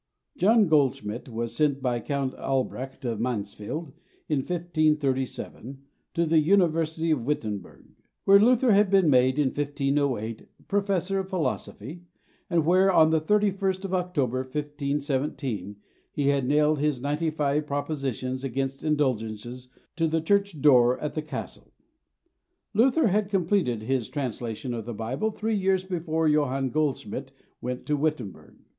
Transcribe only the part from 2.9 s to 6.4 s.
of Mansfeld, in 1537, to the